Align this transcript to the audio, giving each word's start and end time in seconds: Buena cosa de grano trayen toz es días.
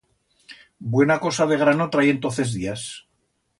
Buena 0.95 1.17
cosa 1.27 1.45
de 1.53 1.59
grano 1.63 1.87
trayen 1.97 2.19
toz 2.25 2.39
es 2.47 2.51
días. 2.59 2.83